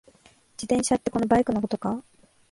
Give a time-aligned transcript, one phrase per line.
[0.59, 2.03] 自転車ってこのバイクのことか？